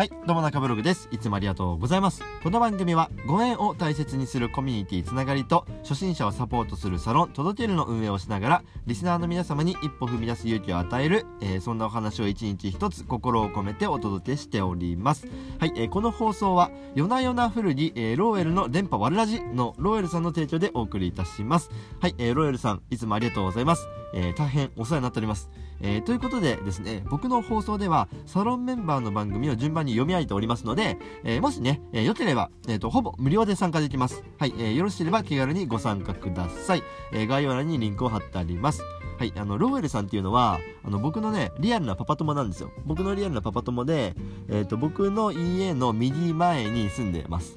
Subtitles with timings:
[0.00, 1.10] はい、どうも中ブログです。
[1.12, 2.22] いつもありがとうございます。
[2.42, 15.28] この番組は、ご縁を大切にするコミュニティつながりと、初心者をサポートするサロン、届けるの運営をしながら、リスナーの皆様に一歩踏み出す勇気を与える、えー、そんなお話を一日一つ心を込めてお届けしております。
[15.58, 21.70] はい、えー、この放送は、夜な夜な古着、えー、ローエルの電波ワルラジのローエルさんの提供でお送りいたします。
[22.00, 23.86] はい、えー、ローエルさん、いつもありがとうございます。
[24.14, 25.50] えー、大変お世話になっております。
[25.80, 34.22] えー、ということでですね、僕の放送では、サロンメンバーの番組を順番に読み上げておりますので、えー、もしね、えー、良ければ、えっ、と、ほぼ無料で参加できます。
[34.38, 36.82] はい、えよろしければ気軽にご参加ください。
[37.12, 38.82] え概要欄にリンクを貼ってあります。
[39.18, 42.70] はい、あの、ローエルさんっていうのは、あの、僕のね、リアルなパパ友なんですよ。
[42.86, 44.14] 僕のリアルなパパ友で、
[44.48, 47.54] えっ、と、僕の家の右前に住んでます。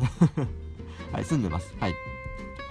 [1.12, 1.74] はい、住んでます。
[1.80, 1.94] はい。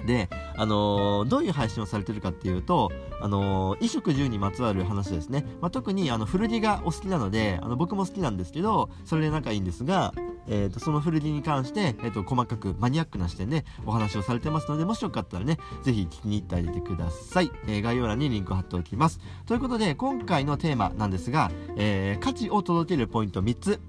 [0.07, 5.47] で、あのー、どういう配信をされてるかっていうと、あのー、衣食住にまつわる話ですね。
[5.61, 10.13] まあ、特にあの古着がお好きなので、あの僕も好きなんですけど、それで仲いいんですが、
[10.47, 17.51] えーと、その古着に関して、えーと、細かくマニアックな視点でお話をされてますので、もしよかったらね、ぜひ聞きに行ってあげてください。
[17.67, 19.21] えー、概要欄にリンクを貼っておきます。
[19.47, 23.81] ということで、今回のテーマなんですが、えー、価値を届けるポイント3つ。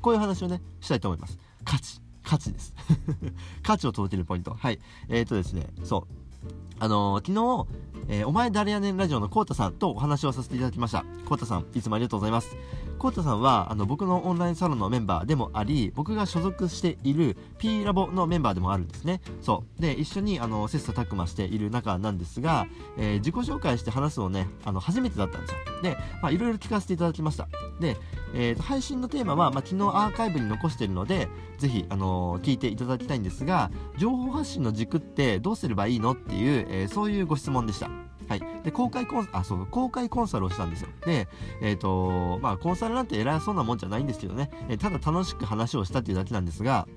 [0.00, 1.38] こういう話をね、したいと思います。
[1.64, 2.05] 価値。
[2.26, 2.74] 価値です。
[3.62, 4.52] 価値を届けるポイント。
[4.52, 4.80] はい。
[5.08, 6.65] えっ、ー、とですね、そう。
[6.78, 11.04] あのー、昨日、えー、お前誰やねんラジオのコータさんとお話をさせていただきました。
[11.24, 12.56] コータさん、いつもありがとうございます。
[12.98, 19.20] コータさんは、あの、僕のオンラインサロンのメンバーでもあり、僕が所属している P ラボのメンバーでもあるんですね。
[19.42, 19.82] そう。
[19.82, 22.66] で、一緒に、あの、切磋琢磨している仲なんですが、
[22.96, 25.56] えー、自己紹介して話すのね、あの、初めてだったんですよ。
[25.82, 27.48] で、まあ、いろいろ聞かせていただきました。
[27.80, 27.96] で、
[28.34, 37.90] えー、配信のテーマは、まあ、昨日アーカイブに残しているので、ぜひ、あのー、聞いていただきたいんですが、情報発信の軸ってどうすればいいのっていう、えー、そういうご質問でした。
[38.28, 38.42] はい。
[38.64, 40.88] で、公開コン、あ、そう、公開コンサルをしたんですよ。
[41.04, 41.28] で、
[41.62, 46.88] えっ、ー、と、まあ、コンサルなんて偉そうなもんじゃないんですけどね、え、ただ楽しく話をしたっていうだけなんですが、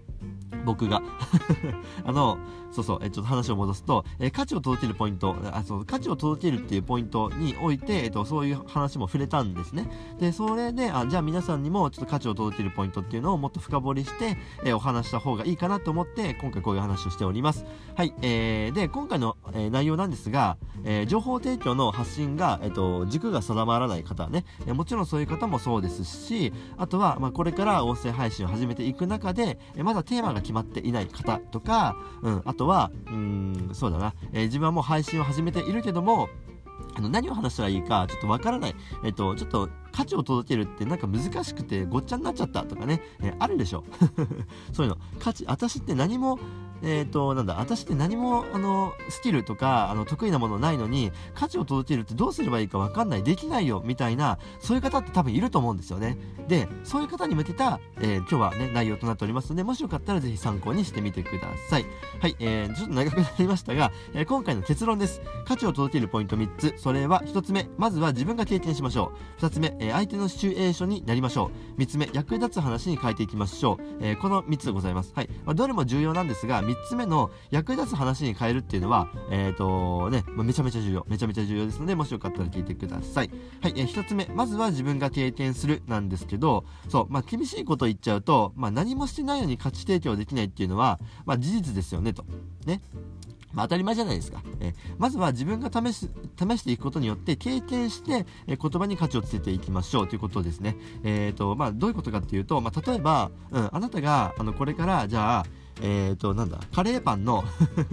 [0.66, 1.02] 僕が
[2.06, 2.38] あの、
[2.72, 9.90] そうそう、えちょっと話を戻すと、え価値を届けるポイント、あ、そう、価値を届けるっていうポイントにおいて、えっと、そういう話も触れたんですね。
[10.20, 17.66] で、それで、あ、じゃあ皆さんにもちょっと価値を届けるポイントっていうのをもっと深掘りして、えお話した方がいいかなと思って、今回こういう話をしております。
[17.96, 36.30] はい、えー、で、今回の、え、内容なんですが、え、情報提供の発信が、えっと、軸が定まらない方ね、えもちろんそういう方もそうですし、あとは、まあ、これから音声配信を始めていく中で、えまだテーマが決まっていない方とか、うん、あとは、うん、そうだな、えー、自分はもう配信を始めているけども、
[36.96, 38.76] あの、何を話したらいいか、ちょっとわからない。
[39.04, 43.84] えっと、ちょっと、価値を届けるってなんか難しくてごっちゃになっちゃったとかね、えー、あるでしょ。
[44.72, 44.98] そういうの。
[45.20, 46.40] 価値、私って何も、
[46.82, 56.18] えっ、ー、と、なんだ、私って何も、あの、スキルとか、あの、得意なものないのに、価値を届けるってどうすればいいかわかんない、できないよ、みたいな、そういう方って多分いると思うんですよね。
[56.48, 61.86] で、そういう方に向けた、えー、今日はね、内容となっておりますので、もしよかったらぜひ参考にしてみてください。
[62.20, 65.22] はい、えー、ちょっと長くなりましたが、えー、今回の結論です。
[65.46, 66.74] 価値を届けるポイント3つ。
[66.78, 69.42] それは1つ目、まずは自分が経験しましょう。
[69.42, 71.82] 2つ目、え、相手のシチュエーションになりましょう。
[71.82, 73.84] 3つ目、役立つ話に変えていきましょう。
[74.02, 75.12] え、この3つございます。
[75.16, 75.30] はい。
[75.46, 81.06] まあ、どれも重要なんですが、3つ目の役立つ話に変えるっていうのは、えっ、ー、とね、めちゃめちゃ重要。
[81.10, 83.32] めちゃめちゃ重要ですので、もしよかったら聞いてください。
[83.62, 92.24] はい、えー、一つ目、まずは自分が経験するなんですけど、そう、まあ、厳しいこと言っちゃうと、まあ、何もしてないのに価値提供できないっていうのは、まあ、事実ですよね、と。
[92.66, 92.82] ね。
[93.54, 94.44] まあ、当たり前じゃないですか。
[94.60, 100.78] えー、まずは自分が試す、試していくことによって経験して、えー、言葉に価値をつけていきましょうということですね。
[101.04, 105.46] えっ、ー、と、まあ、どういうことかっていうと、まあ、例えば、うん、あなたが、あの、これから、じゃあ、
[105.82, 107.44] えっ、ー、と、なんだ、カレーパンの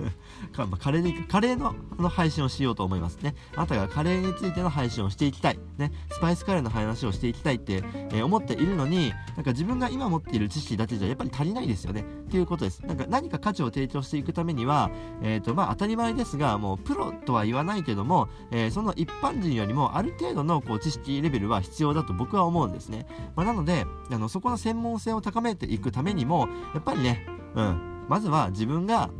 [0.78, 3.34] カレーで、カレーのの配信をしようと思いますね。
[3.54, 5.58] あなたがカレーについての配信をしていきたい。
[5.78, 12.04] ね、スパイスカレーの話をしていきたいって、えー、思っているのに、なんか自分が今持っている知識だけじゃやっぱり足りないですよね。
[12.26, 12.80] っていうことです。
[12.84, 14.90] なんか何か価値を提供していくためには、
[15.22, 23.06] えっ、ー、と、まあ当たり前ですが、もうプロとは言わないけども、えー、その一般人よりもある程度のこう知識レベルは必要だと僕は思うんですね。
[23.34, 27.26] まあ、なので、あの、そこの専門性を高めていくためにも、やっぱりね、
[27.56, 28.06] うん。
[28.08, 29.10] まずは自分が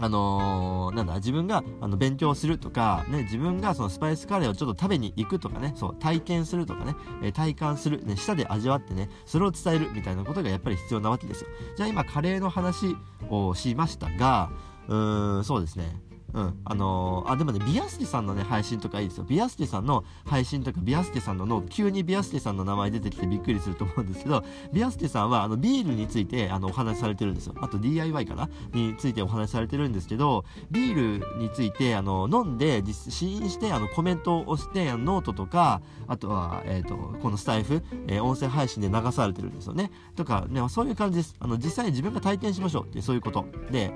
[0.00, 11.50] あのー、なんだ、自分があの勉強するとか、ね、自分がそのスパイスカレーをちょっと食べに行くとかね、そう、体験するとかね、えー、体感する、ね、舌で味わってね、それを伝えるみたいなことがやっぱり必要なわけですよ。
[11.76, 12.96] じゃあ今、カレーの話
[13.28, 14.50] をしましたが、
[14.86, 16.00] うーん、そうですね。
[16.34, 16.60] うん。
[16.64, 19.24] あのー、あ、でもね、ビアステさんのね、配信とかいいですよ。
[19.24, 27.54] ビアステさんの配信とか、ビアステさんのの、急にビアステさんの名前出てきてびっくりすると思うんですけど、ビアステさんは、あの、ビールについて、あの、お話しされてるんですよ。
[27.60, 28.48] あと DIY かな？
[28.72, 39.90] についてお話しされてるんですけど、ビールについて、あの、飲んで、試飲して、あの、コメントを押して、あのノートとか、あとは、えっ、ー、と、このスタイフ、えー、音声配信で流されてるんですよね。
[40.16, 41.34] とか、ね、そういう感じです。
[41.38, 43.46] あの、実際に自分が体験しましょうって、そういうこと。
[43.70, 43.92] で、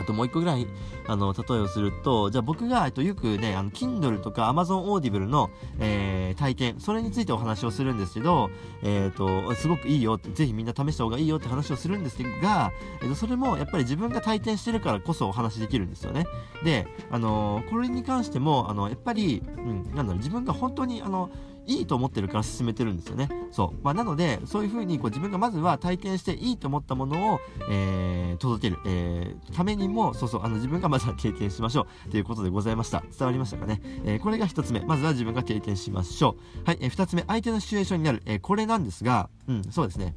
[0.00, 0.66] あともう一個ぐらい、
[1.06, 8.50] あの、例えをすると、じゃあ僕が、えっと、よくね、あの、Kindle とか Amazon Audible の、えー、体験、それについてお話をするんですけど、
[8.82, 16.26] えっ、ー、と、すごくいいよって、ぜひみんな試した方がいいよって話をするんですが、えっ、と、それもやっぱり自分が体験してるからこそお話できるんですよね。
[16.64, 21.30] で、あのこれに関しても、あの、やっぱり、うん、なんだろう、自分が本当に、あの、
[21.70, 23.28] いいと思ってるから進めてるんですよね。
[23.52, 23.84] そう。
[23.84, 27.40] まあ、なので、そういうふうにこう自分がまずは体験していいと思ったものを、
[27.70, 33.02] えー、届ける、えー、ためにも、そうそう、あの自分がまずは経験しましょうということでございました。
[33.16, 33.80] 伝わりましたかね？
[34.04, 34.80] えー、これが1つ目。
[34.80, 36.66] まずは自分が経験しましょう。
[36.66, 38.22] はい、えー、つ目、相手のシチュエーションになる。
[38.26, 40.16] え、これなんですが、うん、そうですね。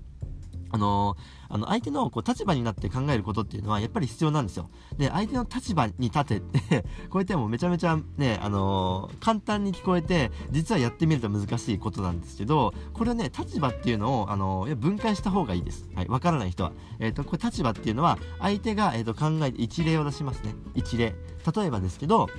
[0.74, 4.72] あのー、あの、相手のこう立場になって考えることっていうのはやっぱり必要なんですよ。
[4.98, 6.82] で、相手の立場に立てて
[7.12, 15.88] こうやってもめちゃめちゃね、あのー、簡単に聞こえて、実はやってみると難しいことなんですけど、これをね、立場っていうのを、あのー、分解した方がいいです。
[15.94, 16.72] はい、わからない人は。
[16.98, 20.56] えっ、と、これ立場っていうのは、相手が、えっ、と、考えて一例を出しますね。
[20.74, 21.16] 一例。
[21.56, 22.30] 例えばですけど、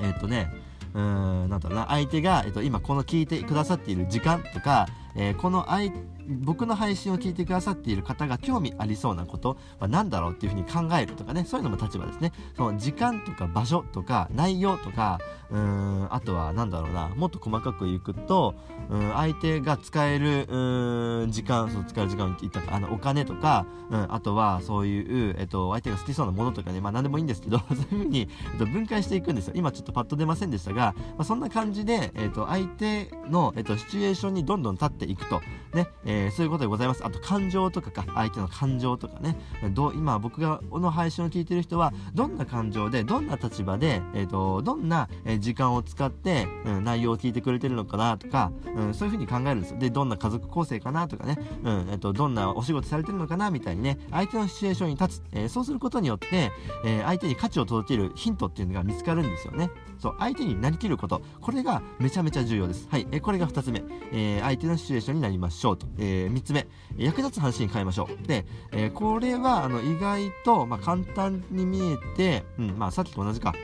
[0.00, 0.52] えっ、とね、
[0.94, 5.92] うん、なんだろうな、相手が、えっと、今この聞いてくださっている時間とか、えー、この相
[6.28, 12.32] 僕の配信を聞いてくださっている方が興味ありそうなことは何だろうっていうふうに考えるとかね、そういうのも立場ですね。
[12.56, 15.18] その時間とか場所とか内容とか、
[15.50, 18.54] うーん、あとは何だろうな、もっと細かく言くと、
[18.90, 29.54] うん、相手が使える、うん、時間、そう、使える時間言ったか、あの、お金とか、うん、あとはそういう、えっと、相手が好きそうなものとかね、まあ何でもいいんですけど、 そういうふうに、えっと、分解していくんですよ。
[29.56, 35.40] 今ちょっとパッと出ませんでしたが、まあ、そんな感じで、えっと、相手の、えっと、シチュエーションにどんどん立ってていくと、
[35.74, 37.04] ね、えー、そういうことでございます。
[37.04, 39.36] あと感情とかか、相手の感情とかね、
[39.70, 49.78] どう、今僕が、この配信を聞いてる人は、どんな感情で、どんな立場で、えっ、ー、と、どんな、え時間を使って、うん、内容を聞いてくれてるのかなとか、うん、そういうふうに考えるんですよ。
[49.78, 55.22] で、どんな家族構成かなとかね、うん、えっ、ー、と、どんなお仕事されてるのかなみたいにね、相手のシチュエーションに立つ。
[55.32, 56.50] えー、そうすることによって、
[56.84, 59.70] え相手に価値を届けるヒントっていうのが見つかるんですよね。
[59.98, 61.22] そう、相手になりきること。
[61.40, 62.88] これがめちゃめちゃ重要です。
[62.90, 63.06] はい。
[63.10, 63.82] えこれが2つ目。
[64.12, 65.86] え相手のシチュエーションになりましょうと。
[65.98, 66.66] え3つ目。
[66.96, 68.26] 役立つ話に変えましょう。
[68.26, 73.54] で、えー、これは、あの、意外と、まあ、簡単に見えて、うん、まあ、さっきと同じか。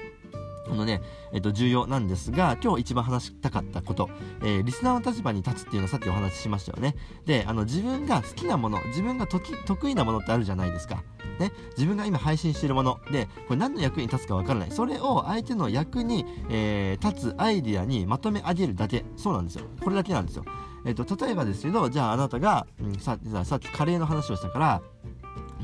[0.67, 4.09] あのね、えっと、重要なんですが、今日一番話したかったこと、
[4.43, 6.97] えー、リスナーの立場に立つっていうのをさっきお話ししましたよね。
[7.26, 11.03] で、あの、自分が好きなもの、自分が得意なものってあるじゃないですか。
[11.38, 14.71] ね、自分が今配信しているもので、これ何の役に立つかわからない。
[14.71, 19.05] それを相手の役に、えー、立つアイディアにまとめ上げるだけ。
[19.17, 19.67] そうなんですよ。
[19.82, 20.44] これだけなんですよ。
[20.85, 24.83] えっ、ー、と、例えばですけど、じゃああなたが、うん、ささっきカレーの話をしたから、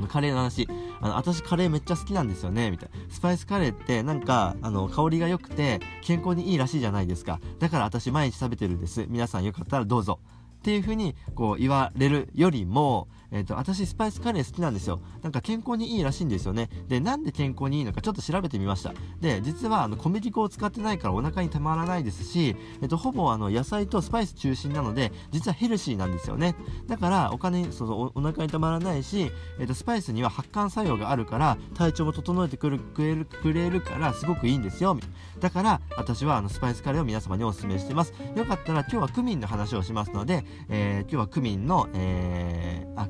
[0.07, 0.67] カレーの話、
[0.99, 2.95] あの、私カレーめっちゃ好きなんですよね、みたいな。
[3.09, 7.39] スパイスカレーってなんか、あの、香りが良くて健康にいいらしいじゃないですか。
[7.59, 9.05] だから私毎日食べてるんです。
[9.09, 10.19] 皆さんよかったらどうぞ。
[10.59, 14.99] っていうふうにこう言われるよりも、えっ、ー、と、私スパイスカレー好きなんですよ。
[15.21, 16.69] なんか健康にいいらしいんですよね。
[16.87, 18.93] で、なんで健康にいいのかちょっと調べてみました。
[19.21, 26.55] で、実はあの小麦粉を使ってないからお腹にたまらないですし、えっ、ー、と、ほぼあの野菜とスパイス中心なので、実はヘルシーなんですよね。
[26.87, 34.97] だから、お金、そうそうお、お腹にたまらないし、えっ、ー、と、スパイスには発汗作用があるから、体調も整えてくる、くれる、くれるから、すごくいいんですよ。
[35.39, 38.13] だから、私はあのスパイスカレーを皆様にお勧めしてます。
[38.35, 42.50] よかったら今日はクミンの話をしますので、え今日はクミンの、えあ、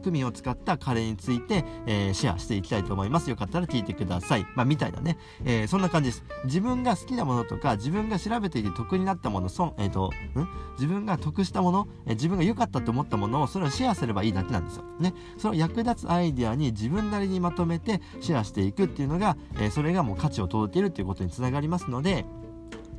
[0.02, 3.30] クミンを使ったカレーについて、えー、シェアしていきたいと思います。
[3.30, 4.46] よかったら聞いてください。
[4.56, 5.18] まあ、みたいなね。
[5.46, 6.24] えー、そんな感じです。
[6.46, 10.48] 自分が好きなものとか、自分が調べていて得になったもの、そえっ、ー、と、ん？
[10.74, 14.84] 自分が得したもの、え自分が良かったと思ったものを、それをシェアすればいいだけなんですよ。
[15.00, 15.14] ね。
[15.38, 22.26] その役立つアイデアに自分なりにまとめてシェアしていくっていうのが、えそれがもう価値を届けるっていうことにつながりますので、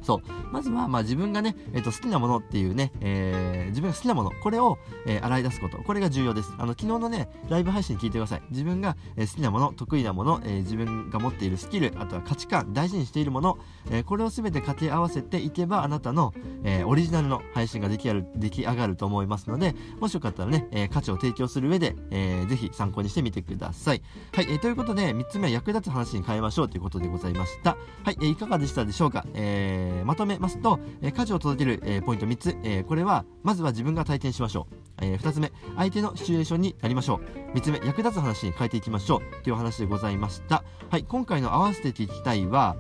[0.03, 0.53] そう。
[0.53, 5.79] まずは、まあ自分がね、えっ、と、好きなものっていうね、えー、自分が好きなもの、これを、えー、洗い出すこと。
[5.79, 6.53] これが重要です。
[6.59, 8.43] あの、昨日のね、ライブ配信聞いてください。
[8.51, 13.59] 自分が、え好きなもの、得意なもの、え自分が持っているスキル、あとは価値観、大事にしているもの、
[13.91, 16.33] えこれを全て掛け合わせていけば、あなたの、
[16.65, 24.03] えオリジナルの配信が出来上がる、出来上がると思いますので、もしよかったらね、え価値を提供する上で、えー、ぜひ参考にしてみてください。
[24.33, 27.77] はい、えということで、3つ目は役立つ話に変えましょうということでございました。
[28.05, 29.25] はい、えいかがでしたでしょうか？
[29.35, 37.21] ええーまとめますと、えー家事を届ける、えーポイント3つ、えこれはまずは自分が体験しましょう、え2つ目相手のシチュエーションになりましょ
[37.55, 37.57] う。
[37.57, 39.43] 3つ目役立つ話に変えていきましょう。
[39.43, 40.65] という話でございました。
[40.91, 42.77] はい今回の合わせて聞きたいは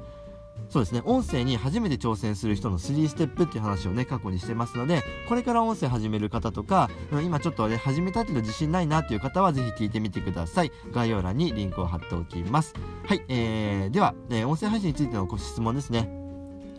[0.68, 6.88] そうですね音声に初めて挑戦する人の3ステップっていう話をね過去にしてますのでこれから音声始める方とか
[7.22, 10.72] 今ちょっとね始めたけど自信ないなっていう方はぜひ聞いてみてください。
[10.92, 12.74] 概要欄にリンクを貼っておきます。
[13.06, 16.21] はい、えー、では、え音声配信についてのご質問ですね。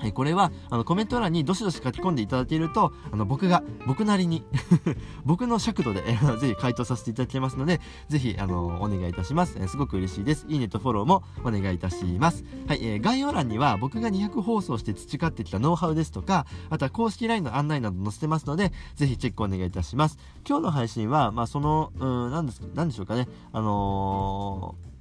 [0.04, 4.44] はい、これはあのコメント欄にどしどし書き込んでいただけるとあの僕が僕なりに
[5.24, 7.80] 僕の尺度で、えーぜひ回答させていただきますので
[8.10, 10.46] ぜひあのお願いいたします、えすごく嬉しいです。
[10.50, 12.44] いいねとフォローもお願いいたします。
[12.68, 20.18] はい、えー概要欄には僕が200放送して培ってきたノウハウですとかあとは公式 LINE の案内など載せてますのでぜひチェックお願いいたします。
[20.46, 23.30] 今日の配信はまあそのうんなんですなんでしょうかね。
[23.54, 24.93] あのー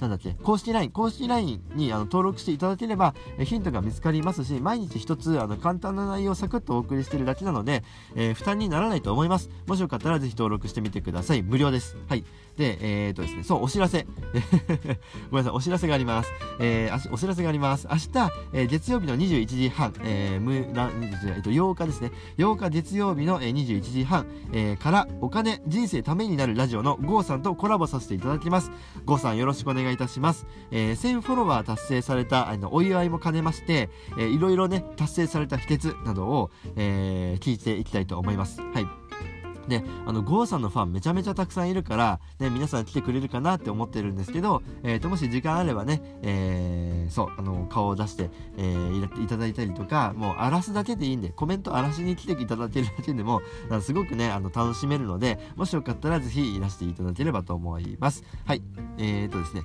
[0.00, 0.34] なんだっけ？
[0.42, 7.84] 公式 LINE 公式 LINE にあの登録していただければヒントが見つかりますし毎日一つあの簡単な内容をサクッとお送りしているだけなので、
[8.14, 9.50] えー負担にならないと思います。
[9.66, 11.42] もしよかったらぜひ登録してみてください。
[11.42, 11.96] 無料です。
[12.08, 12.24] はい。
[12.60, 14.06] でえー、とですねそうお知らせ。
[15.32, 16.30] ごめんなさいお知らせがあります。
[16.60, 17.88] えーお知らせがあります。
[17.90, 18.08] 明日、
[18.52, 20.90] えー月曜日の21時半、えー、むら
[21.34, 22.12] えっと8日ですね。
[22.36, 28.70] 8日月曜日の、えー21時半、えーからお金人生ためになるラジオのゴーさんとコラボさせていただきます。
[29.06, 33.88] ゴーさんよろしくお願いいたします、えー1000フォロワー達成されたあのお祝いも兼ねまして、
[34.18, 38.60] えーいろいろね達成された秘訣などを、えー聞いていきたいと思います。
[38.60, 38.99] はい。
[39.68, 53.42] であのゴーさんのファンめちゃめちゃたくさんいるから、ね、皆さん来てくれるかなって思ってるんですけど、えーともし時間あればね、えーそうあの顔を出して、えーいただいたりとかもう荒らすだけでいいんでコメント荒らしに来ていただけるだけでも
[53.82, 58.24] すごくねあの楽しめるのでもしよかったらぜひいらしていただければと思います。
[58.44, 58.62] はい。
[58.98, 59.62] えーとですね。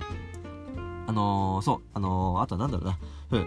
[1.08, 2.98] あのーそうあのーあとはなんだろうな。
[3.30, 3.38] う。
[3.38, 3.46] ん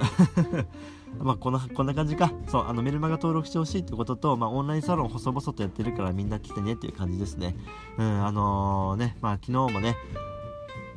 [1.17, 2.31] まあこんなこんな感じか。
[2.47, 7.55] そうあのメルマガ登録してほしいってことと、まあ、オンラインサロン細々とやってるからみんな来てねっていう感じですね。
[7.97, 9.95] うんあのねまあ昨日もね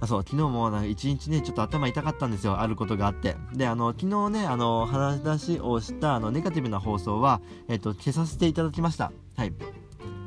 [0.01, 2.61] あそう昨日もなんか一日ねちょっと頭痛かったんですよ。
[2.61, 3.37] あることがあって。
[3.55, 9.13] であの昨日ねあの話をしたあのネガティブな放送は、えっと消させていただきました。
[9.37, 9.53] はい。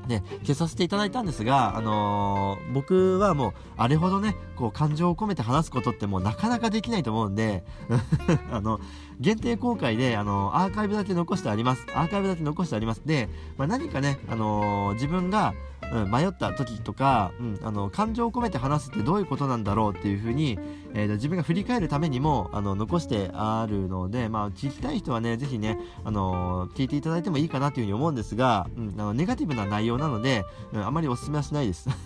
[0.05, 7.63] ね消させていただいたんですが、あのー僕はもうあれほどねこう感情を込めて話すことってもうなかなかできないと思うんで
[8.51, 8.79] あの
[9.19, 11.85] 限定公開で、あのアーカイブだけ残してあります。
[11.95, 13.01] アーカイブだけ残してあります。
[13.05, 15.53] で、まあ、何かね、あのー自分が、
[15.93, 20.59] うん、迷った時とか、うん、あの感情を込めて話すってどういうことなんだろうっていうふうに、
[20.93, 31.89] えー自分が振り返るためにもあの残してあるので、まあ、聞きたい人はねぜひね、あの聞いていただいてもいいかなというふうに思うんですが、うん、あのネガティブな内容なので、うん、あまりお勧めはしないです。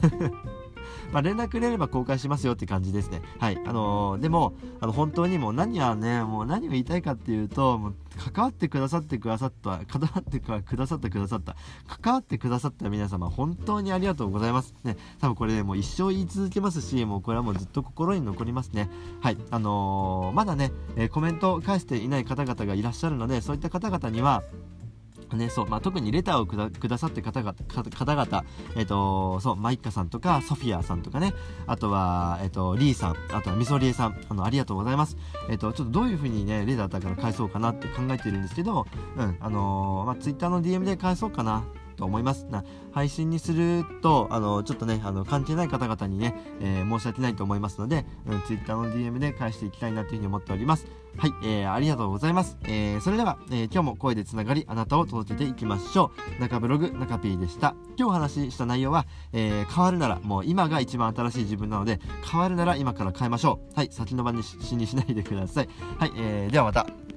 [1.11, 3.21] まあ、連絡くれれば公開しますよって感じですね。
[3.39, 3.59] はい。
[3.65, 11.55] あのーでも、あの、本当にもう何はね、もう何を言いたいかっていうと、もう関わってくださってくださった、関わってくださったくださった、
[11.87, 14.75] 関わってくださった皆様、本当にありがとうございます。
[14.83, 18.89] ね、多分これね、もう一生言い続けますし、もうこれはもうずっと心に残りますね。
[19.21, 19.37] はい。
[19.49, 24.43] あのーまだね、えコメントを返していない方々がいらっしゃるので、そういった方々には、
[25.35, 28.45] ね、そう、まあ、特にレターをくださって方々、方々、
[28.75, 31.33] えっ、と、そう、マイッカさんとか、ソフィアさんとかね、
[31.67, 35.17] あとは、えっ、と、リーさん、あとはミソリエさん、あの、ありがとうございます。
[35.49, 38.85] えっ、と、ちょっとどういう風にね、レターだったから返そうかなって考えてるんですけど、
[39.17, 41.63] うん、あのまあ、ツイッターの DM で返そうかな。
[41.99, 42.45] と思います。
[42.49, 50.87] な配信にするとあのちょっとねあの関係ない方々にね、えー申し訳ないと思いますので、うん、Twitter の DM で返していきたいなというふうに思っております。
[51.17, 56.41] はい、えーありがとうございます、えーそれでは、えー今日も声でつながりあなたを届けていきましょう。
[56.41, 57.75] 中ブログ中 P でした。
[57.97, 61.99] 今日お話しした内容は、え変わるならもう今が一番新しい自分なので
[62.31, 63.75] 変わるなら今から変えましょう。
[63.75, 65.69] はい先延ばしにしないでください。
[65.97, 67.08] はい、えーではまた。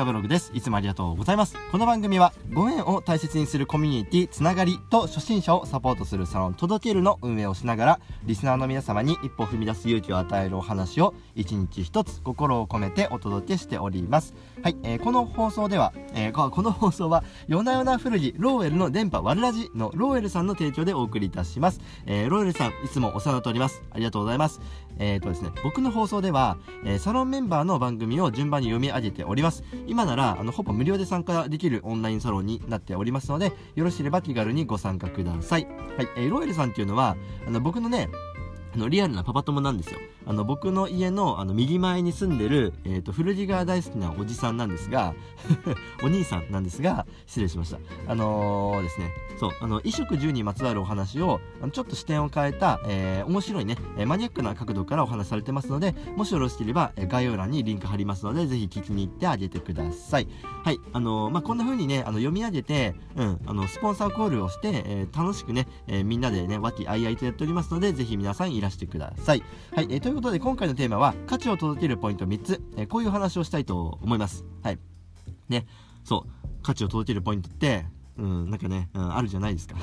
[0.00, 0.50] 中ブログです。
[0.54, 1.56] いつもありがとうございます。
[1.70, 14.32] この番組はご縁を大切にするコミュニティつながりと初心者をサポートするサロン届けるの運営をしながらリスナーの皆様に一歩踏み出す勇気を与えるお話を一日一つ心を込めてお届けしております。
[14.62, 21.80] はい、えーこの放送では、えーこの放送は夜な夜な古着ローエルの電波ワルラジのローエルさんの提供でお送りいたします。
[22.06, 23.82] えーローエルさんいつもお世話になっております。
[23.92, 24.62] ありがとうございます。
[25.00, 29.64] えーとですね、僕の放送では、えーサロンメンバーの番組を順番に読み上げております。
[29.86, 35.64] 今なら、あの、ほぼ無料で参加できるオンラインサロンになっておりますので、よろしければ気軽にご参加ください。
[35.64, 37.16] はい、えーロエルさんっていうのは、
[37.46, 38.08] あの、僕のね、
[38.72, 39.98] あのリアルなパパ友なんですよ。
[40.26, 45.14] あの僕の家のあの右前に住んでる、えーと、古着が大好きなおじさんなんですが
[46.04, 47.78] お兄さんなんですが失礼しました。
[48.06, 49.10] あのー、ですね
[49.40, 60.28] そうあの衣食住にまつわるお話をあのちょっと視点を変えた、えー、面白いね、えマニアックな角度からお話されてますのでもしよろしければ、え概要欄にリンク貼りますのでぜひ聞きに行ってあげてください。
[60.62, 69.42] はいあの、まあ、こんな風にねあの読み上げて、うん、あのスポンサーコールをして、え楽しくね、えみんなでね和気あいあいとやっておりますのでぜひ皆さんいらしてください。
[69.74, 74.44] はい、えー、ということで今回のテーマは価値を届けるポイント3つ、えー、こういう話をしたいと思います。
[74.62, 74.78] はい。
[75.48, 75.66] ね、
[76.04, 77.86] そう、価値を届けるポイントって、
[78.20, 79.76] うん、なんかね、うん、あるじゃないですか。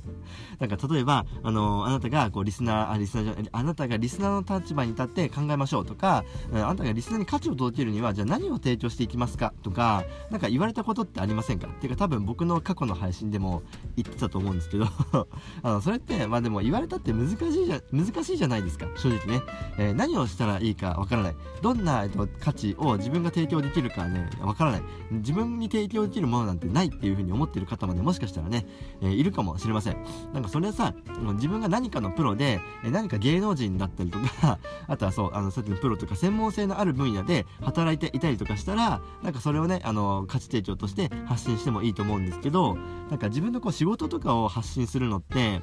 [0.58, 11.68] なんか例えば、あのー、あなたがこうリスナー、あ、リスナーじゃあなたがリスナーの立場に立って考えましょうとか、うん、あなたがリスナーに価値を届けるには、じゃあ何を提供していきますかとか、なんか言われたことってありませんか？
[11.68, 13.62] っていうか多分僕の過去の配信でも
[13.96, 14.86] 言ってたと思うんですけど
[15.62, 19.42] あの、それって、まあでも言われたって難しいじゃ、難しいじゃないですか、正直ね。
[19.76, 21.36] えー、何をしたらいいかわからない。
[21.62, 24.82] どんな、えっと、価値を自分が提供できるかね、わからない。
[25.12, 28.66] 自分に提供できるものなんてないっていうふうに思ってる方までもしかしたらね、ね、
[29.02, 29.96] えー、いるかもしれません。
[30.32, 30.94] なんかそれはさ、
[31.34, 42.76] 自分が何かのプロで、え何か芸能人だったりとか、 あとはそう、あの、さっきのプロとか専門性のある分野で働いていたりとかしたら、なんかそれをね、あの、価値提供として発信してもいいと思うんですけど、
[43.10, 45.62] なんか自分のこう仕事とかを発信するのって、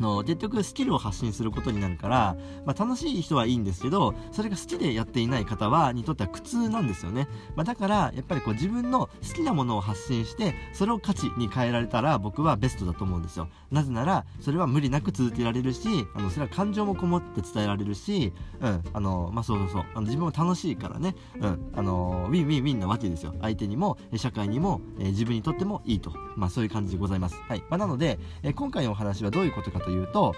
[0.00, 13.48] の結局スキルを発信することになるから、まあ、楽しい人はいいんですけどそれが好きでやっていない方はにとっては苦痛なんですよね、まあ、だからやっぱりこう自分の好きなものを発信してそれを価値に変えられたら僕はベストだと思うんですよ。
[13.70, 19.84] なぜならそれは無理なく続けられるしあのそれは感情もこもって伝えられるしうんあのまあそうそうそう。
[19.94, 21.14] あの自分も楽しいからね。
[21.40, 23.34] うんあのウィンウィンウィンなわけですよ。
[23.40, 26.12] 相手にも社会にも、え、自分にとってもいいと。
[26.36, 27.36] まあそういう感じでございます。
[27.48, 30.34] はい、まあ、なので、え、今回のお話はどういうことかとというと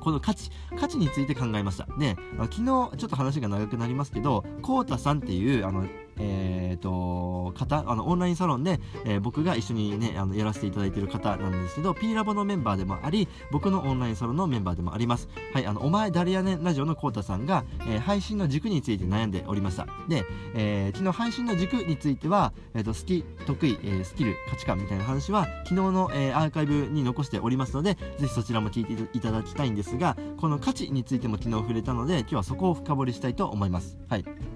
[0.00, 1.86] この価値、価値について考えました。
[1.98, 5.86] で、昨日ちょっと話が長くなりますけど、コウタさんっていう、あの、
[6.18, 15.28] えーと、方あのオンラインサロンで、えー、僕が一緒にねあのやらせていただいている方なんですけど P ラボのメンバーでもあり僕のオンラインサロンのメンバーでもあります。
[15.52, 19.86] はいあのお前誰やねんラジオのコウタさんが、えー、配信の軸について悩んでおりました。
[20.08, 20.24] で、
[20.54, 33.96] えー、昨日配信の軸については、えーと、好き得意、えー、スキル価値観みたいな話は昨日の、えー、アーカイブに残しておりますのでぜひそちらも聞いていただきたいんですがこの価値についても昨日触れたので今日はそこを深掘りしたいと思います。
[34.08, 34.51] はい。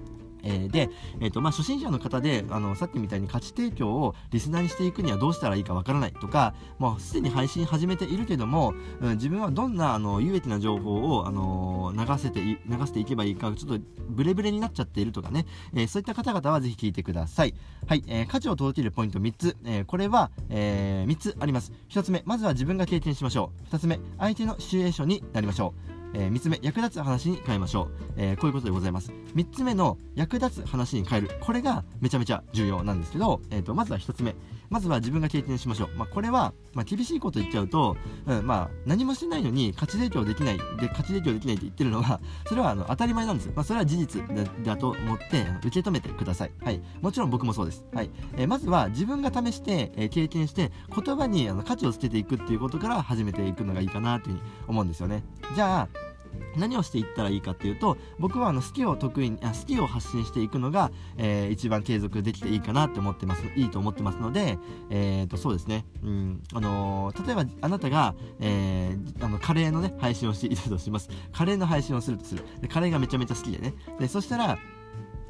[0.47, 0.89] えー、で、
[1.19, 17.53] えーとまあ、初心者の方であのさっきみたいに価値提供をリスナーにしていくにはどうしたらいいかわからないとかもうすでに配信始めているけども、うん、自分はどんなあの有益な情報を、あの流せて流していけばいいかちょっとブレブレになっちゃっているとかね、えー、そういった方々はぜひ聞いてください。
[17.85, 21.71] はい、えー、価値を届けるポイント3つ、えー、これは、え3つあります。
[21.89, 23.75] 1つ目、まずは自分が経験しましょう。
[23.75, 25.96] 2つ目、相手のシチュエーションになりましょう。
[26.13, 29.11] えー、3つ目役立つ話に変えましょう、えー、こういうことでございます。
[29.35, 31.29] 3つ目の役立つ話に変える。
[31.41, 34.35] これがめちゃめちゃ重要なんですけど、えーと、まずは1つ目。
[34.69, 44.23] まずは自分が経験しましょう、まあ、これは、まあ、厳しいこと言っちゃうと、うんまあ、何もしてないのに価値提供できないで価値提供できないって言ってるのは それはあの当たり前なんです、まあ、それは事実
[44.63, 48.09] だと思って受け止めてください、はい、もちろん僕もそうです、はい。
[48.35, 55.23] えー、まずは自分が試して、えー、経験して言葉にあの価値をつけていくっていうことから始めていくのがいいかなというふうに思うんですよね。
[55.55, 56.06] じゃあ
[56.55, 63.43] 何をしていったらいいかっていうと僕はあの好きを得意あ好きを発信していくのが、えー、一番継続できていいかなって思ってます。
[63.55, 64.57] いいと思ってますので、
[64.89, 66.43] えー、とそうですね、うん。
[66.53, 71.09] あのー、例えばあなたが、えー、あのカレーのね配信をしていたとします。
[71.31, 72.43] カレーの配信をするとする。
[72.61, 73.73] でカレーがめちゃめちゃ好きでね。
[73.99, 74.57] でそしたら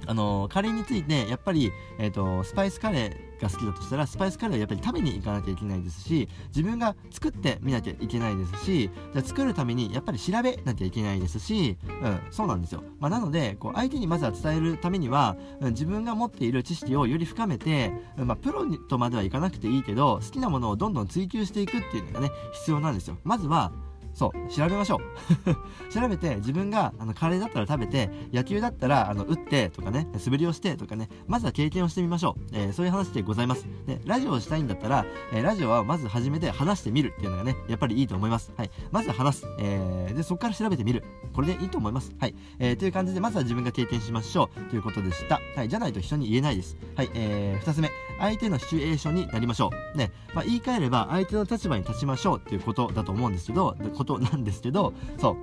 [0.08, 23.18] あのカレーについてやっぱり、えーと、スパイスカレーが好きだとしたらスパイスカレーをやっぱり食べに行かなきゃいけないですし自分が作ってみなきゃいけないですしじゃ作るためにやっぱり調べなきゃいけないですし、うん、そうなんですよ、まあ、なのでこう相手にまずは伝えるためには、うん、自分が持っている知識をより深めて、うんまあ、プロとまではいかなくていいけど好きなものをどんどん追求していくっていうのがね必要なんですよ。
[23.24, 23.72] まずは
[24.18, 25.04] そう、調べましょう。
[25.94, 32.42] 調べて、自分があのカレーだったら食べて、野球だったらあの打ってとかね、素振りをしてとかね、まずは経験をしてみましょう。
[32.52, 33.68] えー、そういう話でございます。
[33.86, 38.52] で、ラジオをしたいんだったら、えー、ラジオはまず始めて話してみるっていうのがね、やっぱりいいと思います。
[38.58, 38.72] はい。
[38.92, 39.48] まず話す。
[39.60, 41.04] えー、で、そこから調べてみる。
[41.32, 42.16] これでいいと思います。
[42.20, 42.34] はい。
[42.58, 44.70] えー、という感じで、まずは自分が経験しましょう。
[44.72, 45.40] ということでした。
[45.56, 45.70] はい。
[45.70, 46.76] じゃないと人に言えないです。
[46.96, 47.12] はい。
[47.14, 49.98] えー、二つ目、相手のシチュエーションになりましょう。
[49.98, 53.76] ね、まあ、言い換えれば、相手の立場に立ちましょうっていうことだと思うんですけど、
[54.08, 55.36] ことなんですけど、そう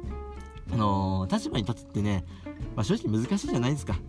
[0.73, 2.25] あのー、立場に立つってね、
[2.75, 3.93] まあ、正直難しいじゃないですか。
[3.93, 4.01] ね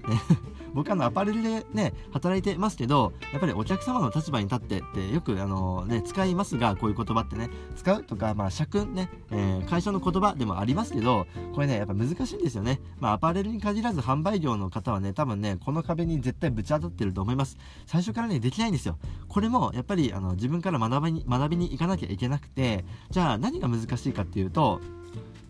[0.75, 7.49] 僕あのアパレルでね働いてますけどやっぱりお客様の立場に立ってってよくあのね使いますがこういう言葉ってね。
[7.75, 12.81] 使うとかまあ社訓ね、えー、会社の言葉でもありますけどこれねやっぱ難しいんですよね。
[12.99, 17.57] まあアパレルに限らず販売業の方はね多分ねこの壁に絶対ぶち当たってると思います。
[17.85, 18.97] 最初からねできないんですよ。
[19.29, 24.81] これもやっぱりあの自分から学びに学びに行かなきゃいけなくてじゃあ何が難しいかっていうと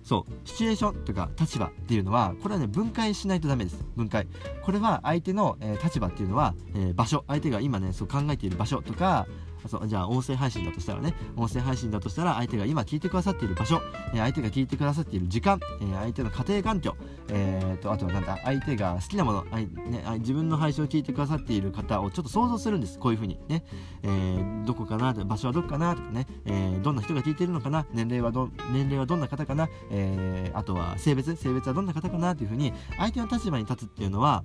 [0.05, 3.83] そうシチュエーションとか立場っていうのはこれはね分解しないとダメです。
[3.95, 4.27] 分解。
[4.61, 7.25] これは相手の、えー、立場っていうのは、えー、場所。
[7.27, 9.25] 相手が今ねそう考えている場所とか
[9.67, 13.81] そうじゃあ音声配信だとしたらね音声配信だとしたら相手が今聞いてくださっている場所、
[14.13, 16.95] え、相手が聞いてくださっている時間、え、相手の家庭環境、
[17.29, 22.99] えーと、あとはなんだ相手が好きなものあい、ね、自分の配信を聞いてくださっている方をちょっと想像するんです。
[22.99, 23.63] こういうふうにね、
[24.03, 34.43] えー、どこかな場所はどこかなとかね、えー、どんな人が聞いてるのかな年齢はど年齢はどんな方かな、えー、あとは性別性別はどんな方かなというふうに相手の立場に立つっていうのは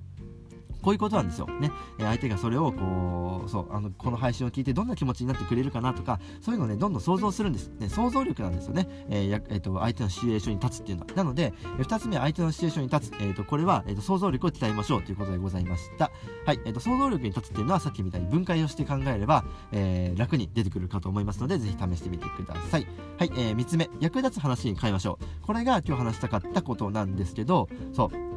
[0.81, 1.47] こういうことなんですよ。
[1.47, 1.71] ね。
[1.99, 7.71] え相手がそれをこう、そう、あの、この配信を聞いてどんな気持ちになってくれるかなとか、そういうのをね、どんどん想像するんです。
[7.79, 8.87] ね、想像力なんですよね。
[9.09, 11.13] えー、えー、と、相手のシチュエーションに立つっていうのは。
[11.15, 13.13] なので、え、2つ目、相手のシチュエーションに立つ。
[13.21, 16.11] えっ、ー、と、これは、えっ、と、想像力を鍛えましょうということでございました。
[16.45, 16.59] はい。
[16.65, 22.87] えっ、と、想像力に立つっていうのは、さっきみたいに分解をして考えれば、え楽に出てくるかと思いますので、ぜひ試してみてください。
[23.17, 23.31] はい。
[23.35, 25.45] えー3つ目、役立つ話に変えましょう。
[25.45, 28.30] これが今日話したかったことなんですけど、そう。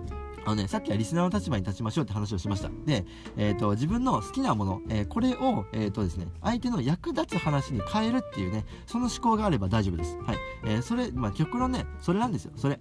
[0.45, 2.71] あのね、さっきはリスナーの立場に立ちましょうって話をしました。
[2.85, 3.05] で、
[3.37, 10.19] えっ、ー、と、自分の好きなもの、えー、これを、えっ、ー、とですね、相手の役立つ話に変えるっていうね、その思考があれば大丈夫です。
[10.19, 10.37] はい。
[10.67, 12.53] えそれ、まあ、極論ね、それなんですよ。
[12.57, 12.81] それ。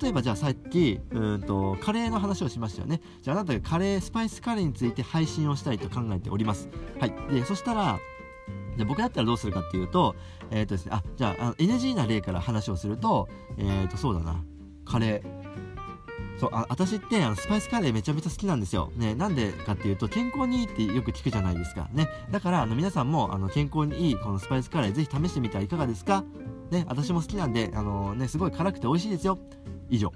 [0.00, 7.98] 例えばじゃあさっきうんとカレーの話をしましたよねじゃああなたがカレースパイスカレーについて配信をしたいと考えておりますはいでそしたら
[8.76, 10.14] じ僕だったらどうするかっていうと
[10.50, 14.44] えっ、とですねあじゃああの NG な例から話をするとえっ、とそうだな
[14.84, 15.45] カレー
[16.38, 26.24] そうあ私ってあのスパイスカレーめちゃめちゃ好きなんですよ、ね、なんでかっていうと健康にいいってよく聞くじゃないですか、ね、だからあの皆さんもあの健康にいいこのスパイスカレーぜひ試してみてはいかがですか？
[26.70, 29.38] ね、私も好きなんで、あのー、ね、すごい辛くて美味しいですよ。
[29.88, 30.12] 以上。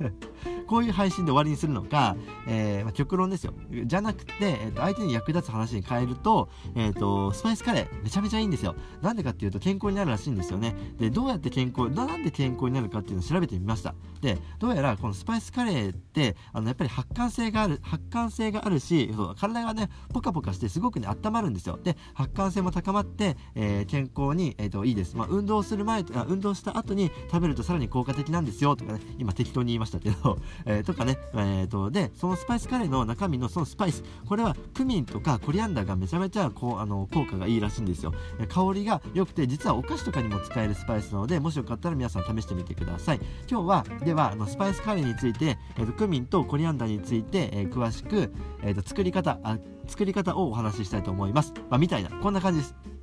[0.66, 3.54] こういう配信で終わりにするのか、えー、まあ、極論ですよ。
[3.84, 8.74] じゃなくて、えーと、相手に役立つ話に変えると、えっ、ー、と、スパイスカレーめちゃめちゃいいんですよ。
[9.02, 10.74] なんでかっていうと健康になるらしいんですよね。
[10.98, 13.94] で、どうやって健康、なんで健康になるかっていうのを調べてみました。
[14.20, 21.78] で、どうやらこのスパイスカレーって、あの、やっぱり発汗性がある、発汗性があるし、体がね、ポカポカしてすごくね、温まるんですよ。
[21.82, 25.16] で、発汗性も高まって、えー、健康に、えっ、と、いいです。
[25.16, 38.12] まあ、運動する前とか、運動した後に食べるとさらに効果的なんですよとかね、今適当に言いましたけど、えー、とかね、えーと、でそのスパイスカレーの中身のそのスパイスこれはクミンとかコリアンダーがめちゃめちゃこうあの効果がいいらしいんですよ。
[38.48, 43.20] 香りが良くて実はお菓子とかにも使えるスパイスなのでもしよかったら皆さん試してみてください。
[43.50, 52.93] 今日はではあのスパイスカレーについて、えーと、クミンとコリアンダーについて、えー、詳しく、えーと、作り方あ作り方をお話ししたいと思います、まあ、みたいなこんな感じです。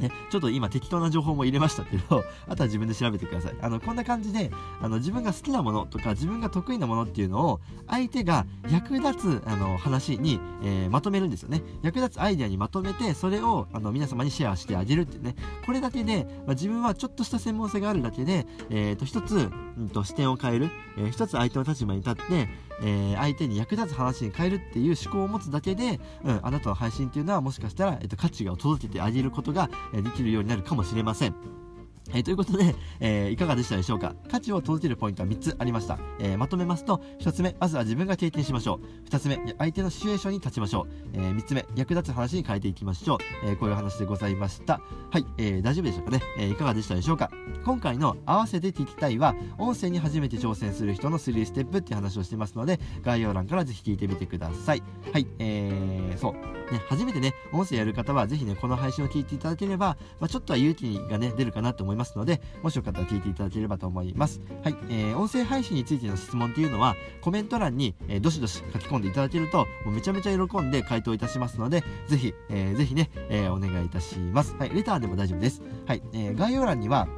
[0.00, 3.54] ね、ちょっと今適当な情報も入れましたけど、 あとは自分で調べてください。
[3.60, 11.62] あの、こんな感じで、あの、自分が好きなものとか、自分が得意なものっていうのを、相手が役立つ、あの、話に、えー、まとめるんですよね。
[11.82, 15.36] 役立つアイデアにまとめて、それを、あの、皆様にシェアしてあげるっていうね。
[15.64, 22.48] これだけで、まあ、自分はちょっとした専門性があるだけで、えっ、ー、と、一つ、うんと、視点を変える、えー、一つ相手の立場に立って、
[22.82, 31.63] えー、相手に役立つ話に変えるっていう思考を持つだけで、うん、あなたの配信っていうのはもしかしたら、えっと、価値を届けてあげることが、できるようになるかもしれません。
[32.12, 34.14] えー、ということで、えー、いかがでしたでしょうか？
[34.30, 35.98] 価値を届けるポイントは3つありました。
[36.20, 39.08] えー、まとめますと、1つ目、まずは自分が経験しましょう。
[39.08, 40.88] 2つ目、相手のシチュエーションに立ちましょう。
[41.14, 43.18] え3つ目、役立つ話に変えていきましょう。
[43.50, 44.80] えこういう話でございました。
[45.10, 47.30] はい、え大丈夫でしょうかね、えいかがでしたでしょうか？
[47.64, 54.82] 今回の合わせて聞きたいは、音声に初めて挑戦する人の3ステップっていう話をしてますので、概要欄からぜひ聞いてみてください。
[55.12, 56.32] はい、えー、そう。
[56.72, 64.40] ね、初めてね、音声やる方はぜひね、この配信を聞いていただければ、まあ、ちょっとは勇気がね、出るかなと思いますいますので、もしよかったら聞いていただければと思います。
[64.62, 74.54] はい、えー、音声配信についての質問っていうのは、コメント欄に、えー、どしどし書き込んでいただけると、もうめちゃめちゃ喜んで回答いたしますので、ぜひ、えー、ぜひね、えー、お願いいたします。
[74.56, 75.62] はい、レターでも大丈夫です。
[75.86, 77.08] はい、えー、概要欄には、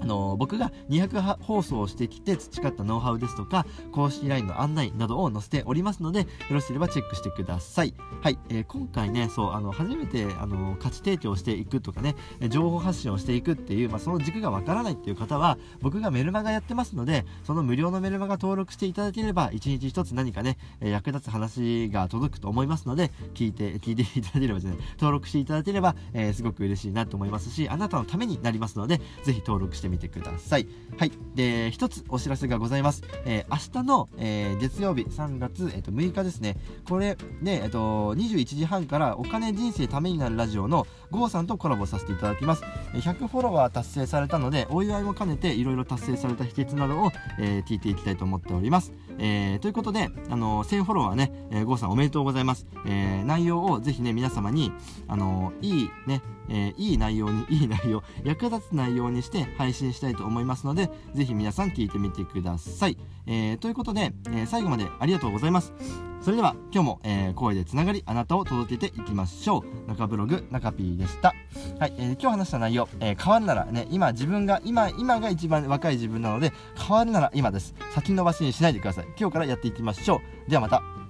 [0.00, 7.94] あの僕が200放送をしてきて培ったノウハウですとか公式 LINE の案内などを載せておりますのでよろしければチェックしてください。
[8.22, 12.14] はい、えー、今回ねそうあの初めてあの価値提供していくとかね
[12.48, 30.66] 情報発信をしていくっていう、まあ、その軸がわからないっていう方は僕がメルマガやってますのでその無料のメルマガ登録していただければ一日一つ何かね役立つ話が届くと思いますので聞いて聞いていただければですね登録していただければ、えー、すごく嬉しいなと思いますしあなたのためになりますのでぜひ登録録してみてください。
[30.98, 31.12] はい。
[31.34, 36.56] で一つお知らせがございます、えー、明日の、えー、月曜日3月、えー、と6日ですね。
[36.88, 42.62] これで、えー、と21時半からお金人生ためになるラジオのゴーさんとコラボさせていただきます。
[42.94, 54.72] 100フォロワー達成されたのでお祝いも兼ねていろいろ達成された秘訣などを、えー、聞いていきたいと思っております、えー、ということで、あの1000フォロワーね、えー、ゴーさんおめでとうございます、えー、内容をぜひね皆様に、
[55.06, 65.72] あのいいねえー、いい内容にいい内容 役立つ内容にして配信したいと思いますのでぜひ皆さん聞いてみてください、えー、ということで、えー、最後までありがとうございます。
[66.20, 69.88] それでは今日も、えー、声でつながりあなたを届けていきましょう。
[69.88, 71.34] 中ブログ中 P でした。
[71.78, 77.74] はい、えー、今日話した内容、え、変わるならね今自分が今今が一番若い自分なので変わるなら今です。
[77.94, 79.06] 先延ばしにしないでください。
[79.18, 80.50] 今日からやっていきましょう。
[80.50, 81.07] ではまた。